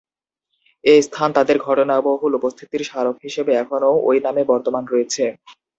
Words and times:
এ 0.83 1.03
স্থান 1.07 1.29
তাদের 1.37 1.57
ঘটনাবহুল 1.67 2.31
উপস্থিতির 2.39 2.81
স্মারক 2.87 3.15
হিসেবে 3.25 3.51
এখনও 3.55 3.91
ওই 4.07 4.17
নামে 4.25 4.41
বর্তমান 4.51 4.83
রয়েছে। 4.87 5.23